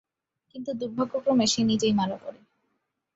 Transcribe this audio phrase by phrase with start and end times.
[0.55, 2.39] কিন্তু দুর্ভাগ্যক্রমে সে নিজেই মারা পড়ে।